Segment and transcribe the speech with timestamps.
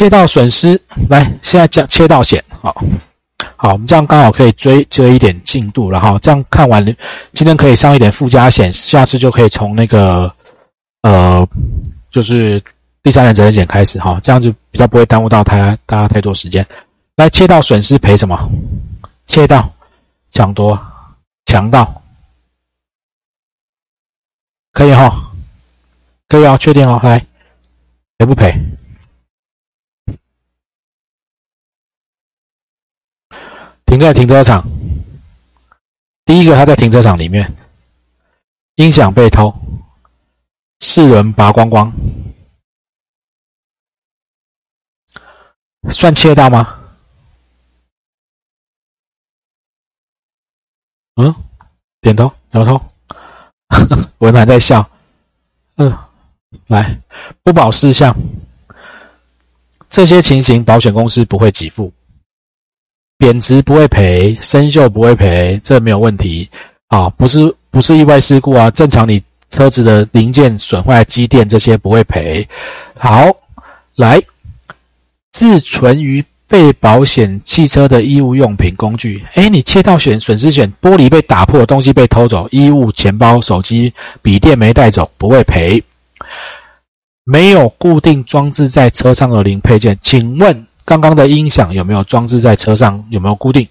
[0.00, 2.74] 切到损失，来，现在讲切到险，好，
[3.54, 6.18] 好，我们这样刚好可以追追一点进度了哈。
[6.22, 6.82] 这样看完，
[7.34, 10.34] 今天可以上一点附加险，下次就可以从那个
[11.02, 11.46] 呃，
[12.10, 12.62] 就是
[13.02, 16.66] 第三人责任险开始哈，这样就比较不会耽误到他大家太多时间。
[17.16, 18.50] 来，切到损失赔什么？
[19.26, 19.70] 切到
[20.30, 20.80] 抢夺
[21.44, 22.02] 强盗，
[24.72, 25.30] 可以哈，
[26.26, 27.22] 可以啊，确定哦，来
[28.16, 28.58] 赔不赔？
[33.90, 34.64] 停在停车场，
[36.24, 37.52] 第一个他在停车场里面，
[38.76, 39.52] 音响被偷，
[40.78, 41.92] 四轮拔光光，
[45.90, 46.78] 算窃盗吗？
[51.16, 51.34] 嗯，
[52.00, 52.80] 点头摇头，
[54.18, 54.88] 文涵在笑。
[55.78, 55.98] 嗯，
[56.68, 56.96] 来，
[57.42, 58.16] 不保事项，
[59.88, 61.92] 这些情形保险公司不会给付。
[63.20, 66.48] 贬值不会赔，生锈不会赔，这没有问题
[66.88, 72.48] 啊，不是不是意外事故啊，正常你车子的零件损坏、机电这些不会赔。
[72.98, 73.26] 好，
[73.96, 74.18] 来，
[75.32, 85.84] 自存于被保险汽车的衣物用品工具，哎，你切到险损失险，玻璃被打破，东西被偷走，衣物、钱包、手机、笔电没带走，不会赔。
[87.24, 90.66] 没有固定装置在车上的零配件，请问？
[90.90, 93.06] 刚刚的音响有没有装置在车上？
[93.10, 93.68] 有没有固定？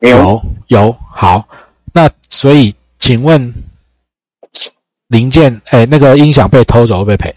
[0.00, 1.48] 有有好，
[1.92, 3.52] 那所以请问
[5.08, 7.34] 零件哎，那个音响被偷走会不会赔？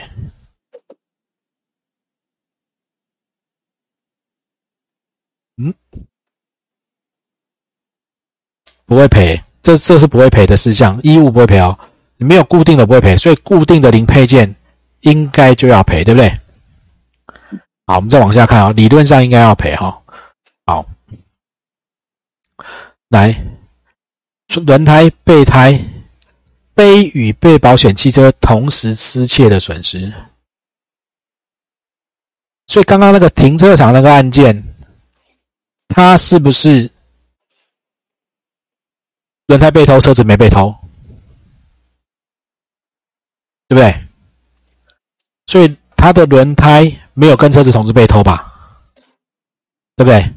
[5.57, 5.73] 嗯，
[8.85, 11.79] 不会赔，这这是不会赔的事项，衣物不会赔哦，
[12.17, 14.55] 你没有固定的不会赔，所以固定的零配件
[14.99, 16.39] 应该就要赔，对不对？
[17.87, 20.03] 好，我们再往下看啊，理论上应该要赔哈。
[20.65, 20.85] 好，
[23.07, 23.33] 来，
[24.65, 25.71] 轮胎、备胎、
[26.75, 30.13] 被与被保险汽车同时失窃的损失。
[32.67, 34.75] 所以刚刚那个停车场那个案件，
[35.87, 36.91] 它是不是
[39.45, 40.75] 轮胎被偷，车子没被偷？
[43.69, 44.07] 对不对？
[45.45, 47.01] 所以他的轮胎。
[47.19, 48.53] 没有跟车子同时被偷吧，
[49.95, 50.35] 对不对？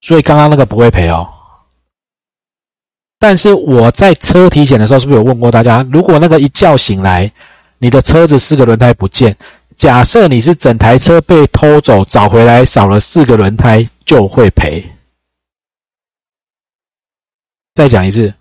[0.00, 1.28] 所以刚刚那个不会赔哦。
[3.18, 7.30] 但是我在车体检的时候，是不是有问过大家，如果那个一觉醒来，
[7.76, 9.36] 你的车子四个轮胎不见，
[9.76, 14.82] 假设你是整台车被偷走，找回来少了四个轮胎，就会赔。
[17.74, 18.32] 再讲一次，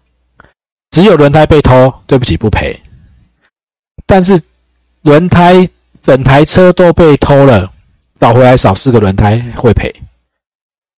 [0.91, 2.81] 只有轮胎被偷，对不起，不赔。
[4.05, 4.41] 但是
[5.05, 5.65] 轮胎。
[6.05, 7.67] 整台车都被偷了，
[8.15, 9.91] 找回来少四个轮胎会赔，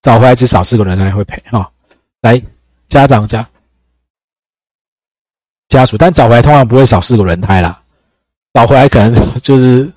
[0.01, 1.71] 找回来只少四个轮胎会赔哈。
[2.19, 2.41] 来，
[2.89, 3.47] 家长家
[5.69, 7.81] 家属，但找回来通常不会少四个轮胎啦，
[8.53, 9.89] 找回来可能就是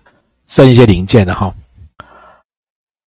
[0.46, 1.52] 剩一些零件的哈。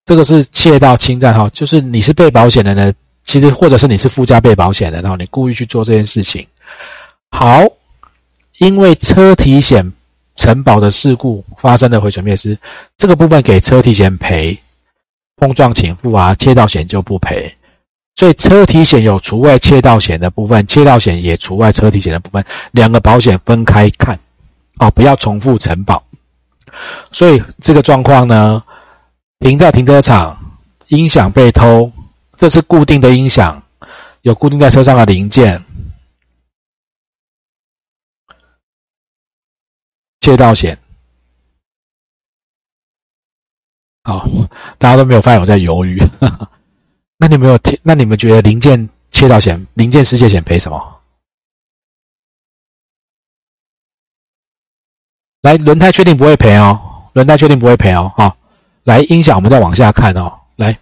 [0.03, 2.91] 这个是窃盗侵占哈，就是你是被保险的呢，
[3.23, 6.45] 其实或者是你是附加被保险的，然后你故意去做这件事情。
[7.31, 7.61] 好，
[8.57, 9.89] 因为车体险。
[10.43, 12.57] 承保的事故发生的毁损灭失，
[12.97, 14.59] 这个部分给车体险赔，
[15.37, 17.55] 碰撞倾覆啊，窃盗险就不赔。
[18.15, 24.19] 所以车体险有除外窃盗险的部分，窃盗险也除外车体险的部分，两个保险分开看，
[24.79, 26.03] 哦，不要重复承保。
[27.13, 28.61] 所以这个状况呢，
[29.39, 30.37] 停在停车场，
[30.89, 31.89] 音响被偷，
[32.35, 33.63] 这是固定的音响，
[34.23, 35.63] 有固定在车上的零件。
[40.23, 40.79] 窃盗险，
[44.05, 44.25] 好，
[44.77, 46.01] 大家都没有发现我在犹豫。
[47.19, 47.77] 那你没有听？
[47.83, 51.01] 那你们觉得零件窃盗险、零件失窃险赔什么？
[55.41, 58.09] 来，轮胎确定不会赔哦，轮胎确定不会赔哦。
[58.15, 58.37] 好，
[58.85, 60.39] 来音响，我们再往下看哦。
[60.55, 60.79] 来，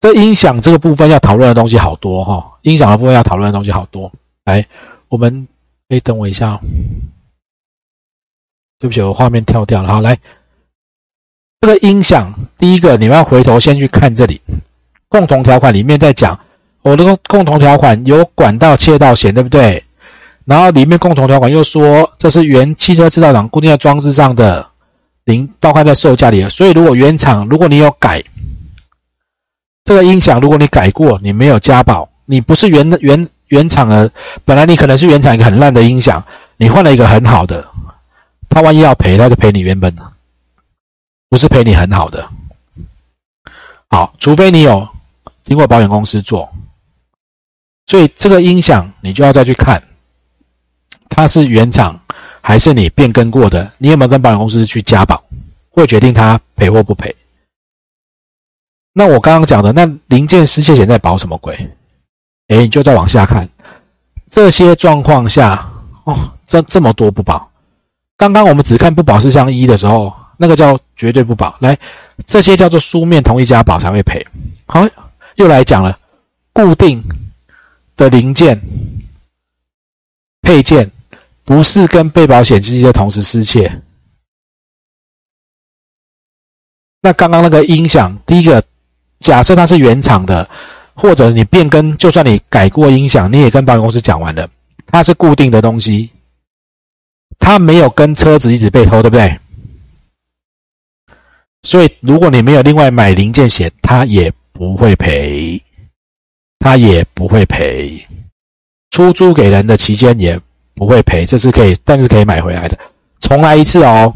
[0.00, 4.10] 这音响这个部分要讨论的东西好多哈，音响的部分要讨论的东西好多。
[4.44, 4.66] 来，
[5.08, 5.46] 我们
[5.88, 6.58] 哎，等我一下。
[8.78, 9.88] 对不起，我画面跳掉了。
[9.88, 10.18] 好，来，
[11.60, 14.40] 这个音响，第一个你们要回头先去看这里，
[15.08, 16.38] 共同条款里面在讲，
[16.82, 19.82] 我这个共同条款有管道窃盗险，对不对？
[20.44, 24.64] 然后里面共同条款又说，这是原汽车制造厂固定在装置上的
[25.24, 26.48] 零，包括在售价里。
[26.48, 28.22] 所以如果原厂，如果你有改
[29.84, 34.10] 这个音响，如果你改过，你没有加保，你不是原原原厂的，
[34.44, 36.22] 本来你可能是原厂一个很烂的音响，
[36.58, 37.66] 你换了一个很好的。
[38.56, 40.12] 他万一要赔，他就赔你原本的，
[41.28, 42.26] 不是赔你很好的。
[43.90, 44.88] 好，除非你有
[45.44, 46.50] 经过保险公司做，
[47.84, 49.82] 所以这个音响你就要再去看，
[51.10, 52.00] 它是原厂
[52.40, 53.70] 还是你变更过的？
[53.76, 55.22] 你有没有跟保险公司去加保，
[55.68, 57.14] 会决定它赔或不赔？
[58.94, 61.54] 那我刚刚讲的那零件失窃险在保什么鬼？
[62.48, 63.46] 哎，你就再往下看，
[64.30, 65.62] 这些状况下
[66.04, 67.52] 哦，这这么多不保。
[68.16, 71.56] 刚刚我们只看不保事项一的时候，那个叫绝对不保。
[71.60, 71.78] 来，
[72.24, 74.26] 这些叫做书面同意加保才会赔。
[74.66, 74.86] 好，
[75.34, 75.98] 又来讲了，
[76.52, 77.02] 固定
[77.96, 78.60] 的零件
[80.40, 80.90] 配件
[81.44, 83.82] 不是跟被保险机的同时失窃。
[87.02, 88.64] 那刚刚那个音响，第一个
[89.20, 90.48] 假设它是原厂的，
[90.94, 94.48] 或者你变更，就算你改过音响，你也跟保险公司讲完了，
[94.86, 96.10] 它是固定的东西。
[97.46, 99.38] 他没有跟车子一直被偷，对不对？
[101.62, 105.62] 所以如果你没有另外买零件险，他也不会赔，
[106.58, 108.04] 他也不会赔。
[108.90, 110.40] 出租给人的期间也
[110.74, 112.76] 不会赔，这是可以，但是可以买回来的。
[113.20, 114.12] 重来一次哦。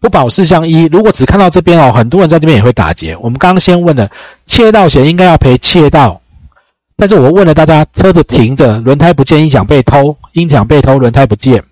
[0.00, 3.16] 不保事项一，如果只看到这边哦，很多人在这边也会打劫。
[3.18, 4.10] 我们刚刚先问了，
[4.46, 6.20] 窃盗险应该要赔窃盗。
[6.96, 11.62] 但是我问了大家，车子停着，轮胎不见，音响被偷，音响被偷，轮胎不见。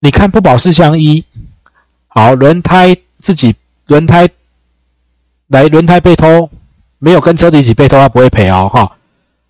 [0.00, 1.24] 你看不保事项一，
[2.06, 3.54] 好，轮胎自己
[3.86, 4.28] 轮胎
[5.48, 6.48] 来，轮胎被偷，
[6.98, 8.96] 没有跟车子一起被偷，他不会赔哦，哈。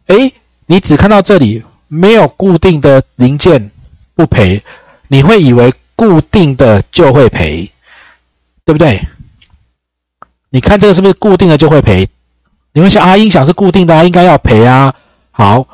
[0.07, 0.33] 诶，
[0.67, 3.71] 你只看到这里没有固定的零件
[4.15, 4.63] 不赔，
[5.09, 7.71] 你会以为固定的就会赔，
[8.65, 9.07] 对不对？
[10.49, 12.09] 你看这个是不是固定的就会赔？
[12.79, 14.95] 你们想啊，音响是固定的啊，应该要赔啊。
[15.33, 15.67] 好，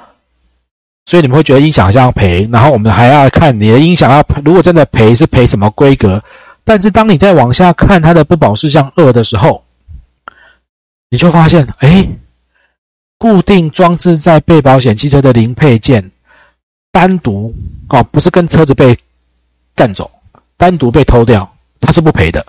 [1.05, 6.25] 所以你们会觉得音响像要赔，然后我们还要看你的音响要如果真的赔是赔什么规格。
[6.65, 9.63] 但是当你再往下看它的不保事项二的时候，
[11.11, 12.09] 你就发现，哎，
[13.19, 16.11] 固定装置在被保险汽车的零配件，
[16.91, 17.55] 单独
[17.91, 18.97] 哦，不是跟车子被
[19.77, 20.11] 干走，
[20.57, 21.47] 单独被偷掉，
[21.83, 22.47] 它是不赔的，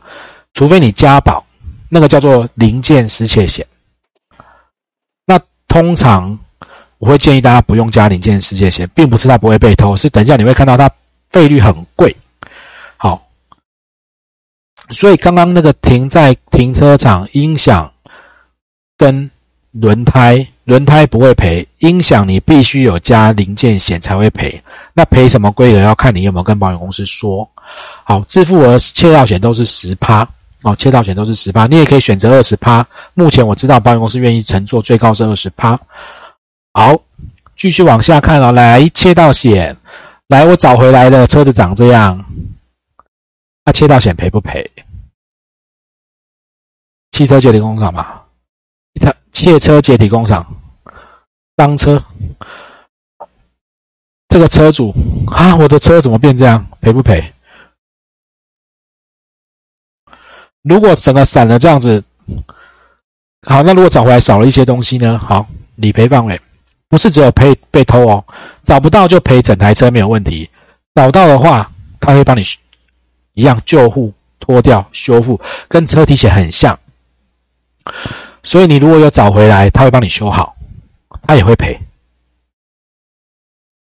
[0.53, 1.45] 除非你加保，
[1.89, 3.67] 那个叫做零件失窃险。
[5.75, 6.39] 通常
[7.00, 10.89] 我会建议大家不用加零件世界险，并不是它不会被偷，是等一下你会看到它
[11.30, 12.16] 费率很贵。
[12.95, 13.22] 好，
[14.92, 17.92] 所以刚刚那个停在停车场音响
[18.98, 19.30] 跟
[19.72, 24.63] 轮胎，轮胎不会赔，音响你必须有加零件险才会赔。
[24.94, 27.45] 那赔什么规格要看你有没有跟保险公司说。
[28.06, 30.25] 好，自付额窃盗险都是十趴。
[30.65, 32.88] 哦，切到险都是十趴，你也可以选择二十趴。
[33.13, 35.79] 目前我知道保险公司愿意乘坐，最高是二十趴。
[36.73, 37.00] 好，
[37.56, 38.51] 继续往下看哦。
[38.51, 39.77] 来，切到险，
[40.27, 42.25] 来，我找回来的车子长这样，
[43.63, 44.71] 那切到险赔不赔？
[47.12, 48.23] 汽车解体工厂嘛，
[49.00, 50.44] 它汽车解体工厂
[51.56, 52.03] 当车，
[54.29, 54.95] 这个车主
[55.27, 56.65] 啊，我的车怎么变这样？
[56.81, 57.31] 赔不赔？
[60.67, 62.03] 如果整个散了这样子，
[63.44, 65.19] 好，那如果找回来少了一些东西呢？
[65.19, 66.41] 好，理赔范围
[66.89, 68.25] 不是只有赔被偷哦，
[68.63, 70.50] 找不到就赔整台车没有问题，
[70.95, 72.41] 找到的话，他会帮你
[73.33, 76.79] 一样救护、脱掉、修复，跟车体险很像。
[78.41, 80.55] 所以你如果有找回来，他会帮你修好，
[81.22, 81.79] 他也会赔。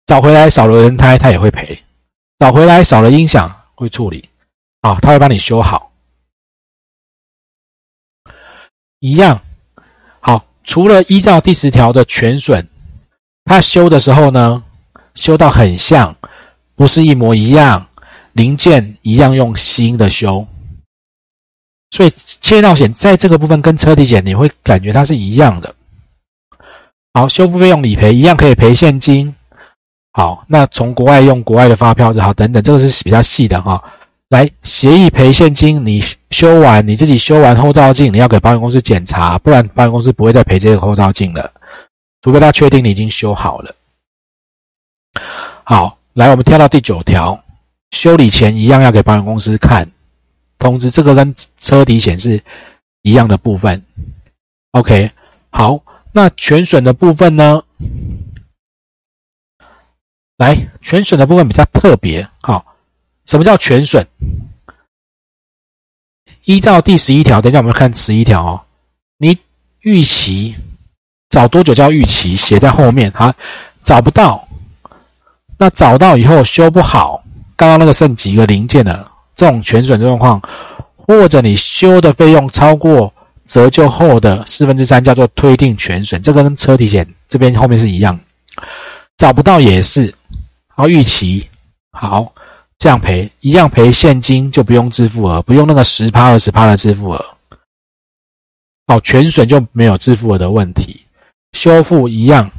[0.08, 1.78] 找回来少了轮胎，他也会赔；
[2.40, 4.28] 找回来少了音响，会处理，
[4.82, 5.91] 啊，他会帮你修好。
[9.02, 9.42] 一样
[10.20, 12.68] 好，除了依照第十条的全损，
[13.44, 14.64] 它修的时候呢，
[15.16, 16.16] 修到很像，
[16.76, 17.88] 不是一模一样，
[18.34, 20.46] 零件一样用新的修，
[21.90, 25.74] 所以切盗险在这个部分跟车体险你会感觉它是一样的。
[27.16, 29.36] 好，修复费用理赔一样可以赔现金。
[30.14, 33.84] 好，那从国外用国外的发票就好，等等，这个是比较细的哈。
[34.32, 41.52] 来，协议赔现金，你修完你自己修完后照镜，你要给保险公司检查，不然保险公司不会再赔这个后照镜了，
[42.22, 43.76] 除非他确定你已经修好了。
[45.66, 47.44] 好，来，我们跳到第九条，
[47.92, 49.92] 修理前一样要给保险公司看
[50.58, 52.42] 通知，这个跟车体险是
[53.02, 53.84] 一样的部分。
[54.72, 55.12] OK，
[55.50, 55.84] 好，
[56.14, 57.64] 那全损的部分呢？
[60.38, 62.66] 来，全损的部分比较特别，好。
[63.26, 64.06] 什么叫全损？
[66.46, 68.62] 依照第十一条，等一下我们看十一条哦。
[69.18, 69.38] 你
[69.82, 70.56] 预期
[71.30, 72.36] 找多久叫预期？
[72.36, 73.34] 写在后面哈。
[73.84, 74.48] 找不到，
[75.58, 77.24] 那找到以后修不好，
[77.56, 80.40] 刚刚那个剩几个零件了，这种全损状况，
[80.96, 83.12] 或者你修的费用超过
[83.48, 88.20] 折旧后的四分之三，叫做推定全损，这跟车体险这边后面是一样，
[89.18, 90.14] 找不到也是，
[90.68, 91.50] 好预期
[91.92, 92.32] 好
[92.82, 97.38] 这样赔，一样赔现金就不用支付额，不用那个十趴二十趴的支付额，
[98.88, 101.06] 好全损就没有支付额的问题，
[101.52, 102.50] 修复一样。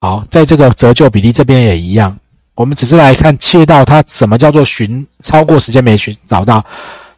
[0.00, 2.18] 好，在这个折旧比例这边也一样，
[2.54, 6.64] 我们只是来看切到，它什么叫做寻超过时间没寻找到，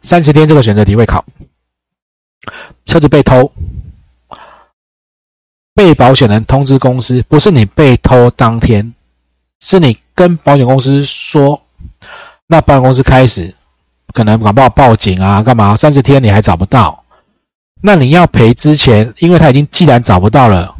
[0.01, 1.23] 三十天这个选择题会考，
[2.85, 3.49] 车子被偷，
[5.73, 8.93] 被保险人通知公司，不是你被偷当天，
[9.61, 11.61] 是你跟保险公司说，
[12.47, 13.53] 那保险公司开始
[14.13, 15.75] 可能搞不好报警啊，干嘛？
[15.75, 17.03] 三十天你还找不到，
[17.81, 20.73] 那你要赔之前，因为他已经既然找不到了。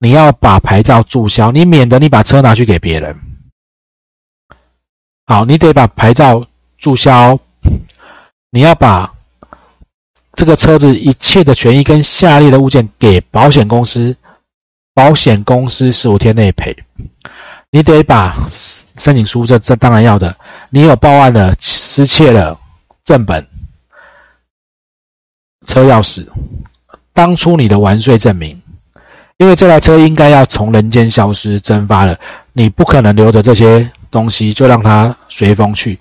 [0.00, 3.18] 你要把牌照注销，你免得你把车拿去给别人。
[5.24, 6.46] 好，你得把牌照
[6.76, 7.38] 注销，
[8.50, 9.10] 你要把
[10.34, 14.14] 这个车子一切的权益跟下列的物件给保险公司，
[14.92, 16.76] 保险公司十五天内赔。
[17.74, 20.36] 你得把申请书，这这当然要的。
[20.70, 22.56] 你有报案的失窃了
[23.02, 23.44] 正本、
[25.66, 26.24] 车钥匙、
[27.12, 28.62] 当初你的完税证明。
[29.38, 32.16] 因为这台车应该要从人间消失蒸发了，
[32.52, 35.98] 你不可能留着这些东西就让它随风去，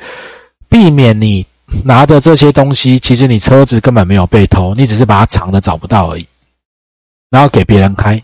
[0.70, 1.44] 避免你
[1.84, 6.28] 拿着这些东西，其实你车子根本没有被偷，你只是把它藏的找不到而已，
[7.32, 8.22] 然后给别人开，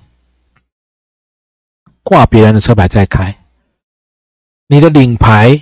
[2.04, 3.36] 挂别人的车牌再开，
[4.70, 5.62] 你的领牌、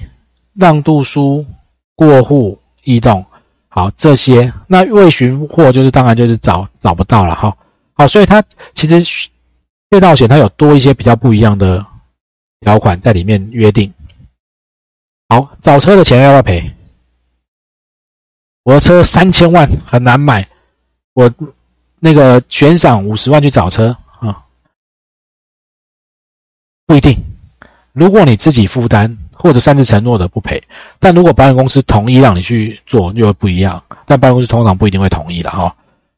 [0.54, 1.44] 让渡书、
[1.96, 3.26] 过户、移动，
[3.68, 7.58] 好这些，那未寻获就是当然就是找找不到了哈，
[7.94, 8.44] 好，所以它
[8.76, 9.30] 其实。
[9.90, 11.86] 被盗险它有多一些比较不一样的
[12.60, 13.94] 条款在里面约定。
[15.30, 16.76] 好，找车的钱要不要赔？
[18.64, 20.46] 我的车三千万很难买，
[21.14, 21.34] 我
[22.02, 24.44] 那个悬赏五十万去找车啊，
[26.86, 27.18] 不一定。
[27.98, 30.62] 如果你自己负担或者擅自承诺的不赔，
[31.00, 33.84] 但如果保险公司同意让你去做，又不一样。
[34.06, 35.76] 但保险公司通常不一定会同意的哈。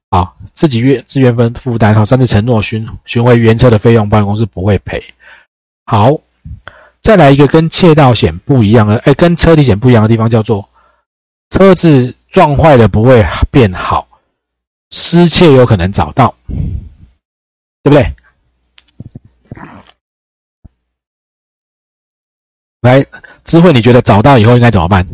[0.09, 5.01] 好，自己愿自愿分负担，哈，擅自承诺寻寻回原车的费用，保险公司不会赔。
[5.85, 6.19] 好，
[6.99, 10.67] 再来一个跟窃盗险不一样的，哎，跟车体险不一样的地方叫做，
[11.49, 14.05] 车子撞坏了不会变好，
[14.91, 16.35] 失窃有可能找到，
[17.83, 18.11] 对不对？
[22.81, 23.05] 来，
[23.43, 25.05] 智慧，你觉得找到以后应该怎么办？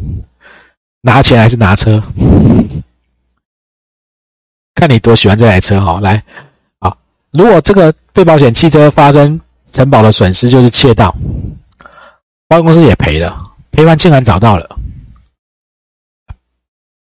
[1.01, 2.01] 拿钱还是拿车？
[4.75, 6.21] 看你多喜欢这台车哈，来，
[6.79, 6.95] 啊，
[7.31, 9.39] 如果这个被保险汽车发生
[9.71, 11.15] 承保的损失，就是窃盗，
[12.47, 14.77] 保险公司也赔了，赔完竟然找到了，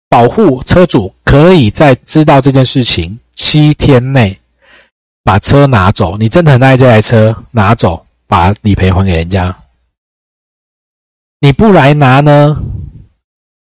[0.10, 4.40] 保护车主可以在知道这件事情七天内
[5.24, 9.56] 把车拿走，你真的很爱这台车，拿走把理赔还给人家，
[11.42, 12.62] 你不来拿呢，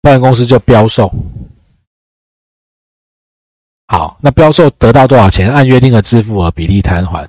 [0.02, 1.12] 保险公司就标售。
[3.86, 5.50] 好，那标售得到多少钱？
[5.50, 7.28] 按约定的支付额比例摊还，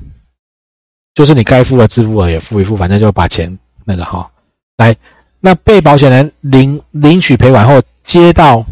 [1.13, 3.55] 就是你该付的支付额也付一付，反正就把钱
[3.85, 4.29] 那个哈。
[4.77, 4.95] 来，
[5.39, 8.65] 那被保险人领领取赔款后，接到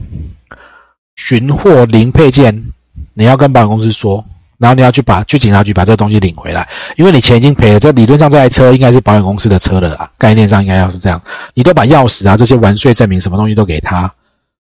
[1.16, 2.74] 寻获零配件，
[3.14, 4.24] 你要跟保险公司说，
[4.60, 7.80] 然后你要去把去警察局把这个东西领回来，因为你钱已经赔了。
[7.80, 11.20] 这理论上这台车应该是保险公司的车了啦，概念上应该要是这样。
[11.54, 14.14] 你都把钥匙啊这些完税证明什么东西都给他。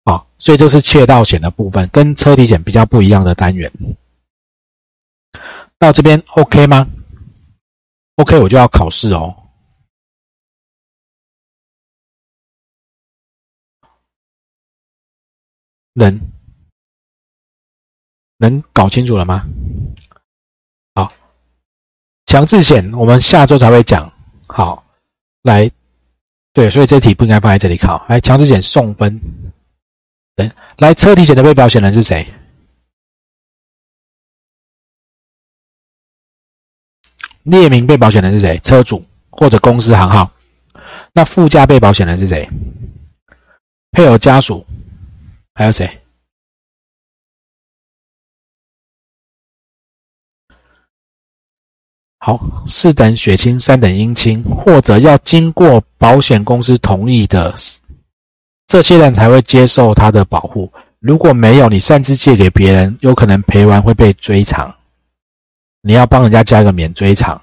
[0.07, 3.71] 好，所以这是窃盗险的部分，跟车体险比较不一样的单元。
[5.79, 6.87] 到这边 OK 吗
[8.17, 9.35] ？OK，我就要考试哦。
[15.97, 16.19] 能
[18.39, 19.45] 能搞清楚了吗？
[20.95, 21.13] 好，
[22.27, 24.13] 强制险我们下周才会讲。
[24.47, 24.85] 好，
[25.43, 25.71] 来，
[26.53, 28.05] 对，所以这题不应该放在这里考。
[28.09, 29.21] 来，强制险送分。
[30.79, 32.27] 来，车体险的被保险人是谁？
[37.45, 38.59] 列明被保险人是谁？
[38.59, 40.31] 车主或者公司行号。
[41.13, 42.49] 那附加被保险人是谁？
[43.93, 44.67] 配偶家属，
[45.55, 46.01] 还有谁？
[52.27, 57.55] 好，四等血亲，三等姻亲，或者要经过保险公司同意的。
[58.67, 60.73] 这些人才会接受他的保护。
[61.01, 64.75] 如果没有，你擅自借给别人，有可能赔完会被追偿。
[65.83, 67.39] 你要帮人家加一个免追偿。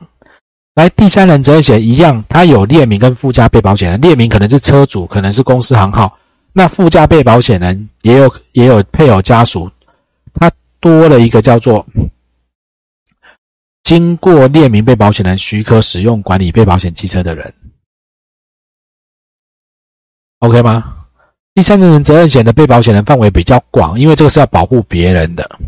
[0.73, 6.17] 来，第三人责任险一样，它有列明跟附加被保险人，列明可能是车主，可能是公司行号，
[6.53, 9.69] 那附加被保险人也有也有配偶家属，
[10.33, 11.85] 它多了一个叫做
[13.91, 17.53] 经过列明被保险人许可使用管理被保险汽车的人
[20.39, 20.95] ，OK 吗？
[21.53, 25.59] 第三个人责任险的被保险人范围比较广，因为这个是要保护别人的。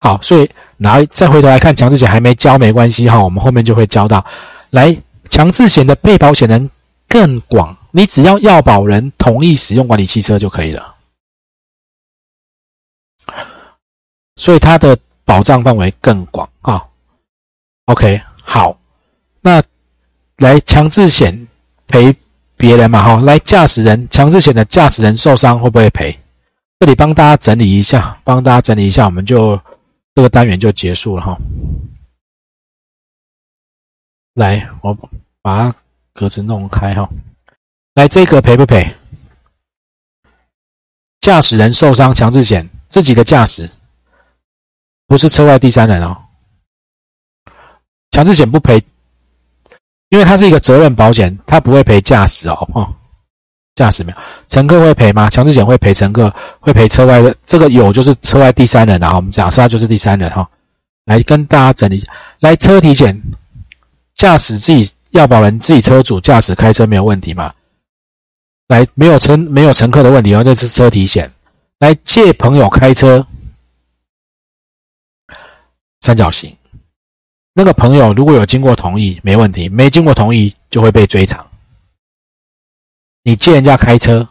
[0.00, 4.26] 好，所以来再回头来看强制险还没交没关系哈，我们后面就会教到。
[4.70, 5.00] 来，
[5.30, 6.68] 强制险的被保险人
[7.06, 10.96] 更广，你只要要保人同意使用管理汽车就可以了。
[14.34, 16.86] 所以它的保障范围更广啊。
[17.86, 18.78] OK，好，
[19.40, 19.62] 那
[20.36, 21.48] 来强制险
[21.86, 22.14] 赔
[22.56, 26.18] 别人嘛哈，来驾驶人强制险的驾驶人受伤会不会赔？
[26.78, 29.60] 这里帮大家整理一下，帮大家整理一下，我们就。
[30.16, 31.36] 这个单元就结束了哈。
[34.34, 34.94] 来，我
[35.42, 35.76] 把它
[36.12, 37.08] 格子弄开哈。
[37.94, 38.94] 来，这个赔不赔？
[41.20, 43.68] 驾驶人受伤强制险，自己的驾驶，
[45.14, 46.16] 不是车外第三人哦。
[48.10, 48.82] 强制险不赔，
[50.08, 52.92] 因为它是一个责任保险，它不会赔驾驶哦。
[53.76, 54.18] 驾驶没有，
[54.48, 55.30] 乘客会赔吗？
[55.30, 57.32] 强制险会赔乘客，会赔车外的。
[57.46, 60.50] 这个有就是车外第三人，然后我们假设他就是第三人哈。
[61.04, 63.16] 来跟大家整理一下，来车体险，
[64.16, 67.54] 驾驶自己要保人自己车主驾驶开车没有问题吗？
[68.66, 71.30] 来没有乘没有乘客的问题哦，这是车体险。
[71.78, 73.24] 来借朋友开车，
[76.04, 76.54] 三角形，
[77.54, 81.48] 那个朋友如果有经过同意没问题，没经过同意就会被追偿。
[83.22, 84.28] 你借人家开车，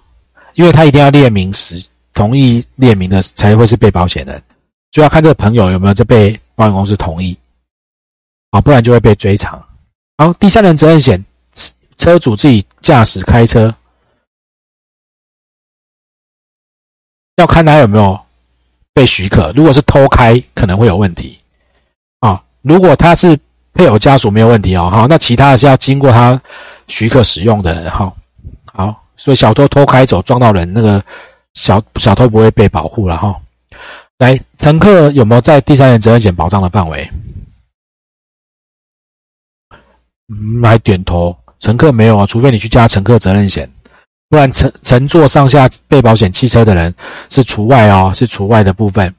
[0.54, 4.44] 因为他一定要列明时同意列明的才会是被保险人，
[4.92, 7.36] 就要看这个朋友有没有在被保险公司同意，
[8.52, 9.60] 啊，不然就会被追偿。
[10.16, 11.26] 然后第三人责任险，
[11.98, 13.74] 车主自己驾驶开车，
[17.38, 18.24] 要看他有没有
[18.94, 19.52] 被许可。
[19.54, 21.40] 如果是偷开，可能会有问题。
[22.24, 23.38] 啊，如果他是
[23.74, 26.42] 配偶家属没有问题哦，哈，那其他的是要经过他
[26.88, 28.14] 许可使用的人，哈。
[28.72, 31.04] 好，所以小偷偷开走撞到人，那个
[31.54, 33.36] 小小偷不会被保护了哈。
[34.20, 37.12] 来，乘客有没有在第三人责任险保障的范围？
[40.30, 41.38] 嗯，还点头。
[41.60, 43.70] 乘客没有啊，除非你去加乘客责任险，
[44.30, 46.96] 不然乘乘坐上下被保险汽车的人
[47.30, 49.14] 是除外哦，是除外的部分。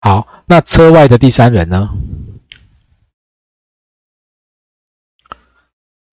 [0.00, 1.88] 好，那车外的第三人呢？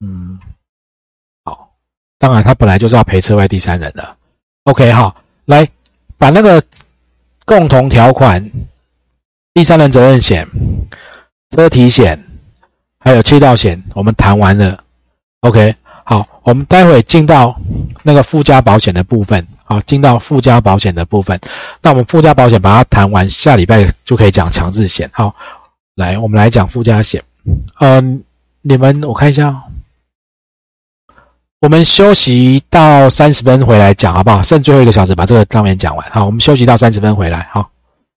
[0.03, 0.37] 嗯。
[1.45, 1.71] 好
[2.19, 4.17] 当然，他本来就是要赔车外第三人的。
[4.63, 5.13] OK 哈，
[5.45, 5.67] 来
[6.17, 6.63] 把那个
[7.45, 8.49] 共同条款、
[9.53, 10.47] 第三人责任险、
[11.49, 12.23] 车体险，
[12.99, 14.81] 还有窃盗险，我们谈完了。
[15.41, 17.59] OK，好，我们待会进到
[18.03, 19.45] 那个附加保险的部分。
[19.65, 21.37] 好，进到附加保险的部分。
[21.81, 25.09] 那我们附加保险把它谈完，下礼拜就可以讲强制险。
[25.11, 25.35] 好，
[25.95, 27.21] 来，我们来讲附加险。
[27.81, 28.23] 嗯，
[28.61, 29.61] 你们我看一下。
[31.63, 34.43] 我们休息到三十分回来讲好不好？
[34.43, 36.05] 剩最后一个小时把这个上面讲完。
[36.11, 37.47] 好，我们休息到三十分回来。
[37.53, 37.72] 好。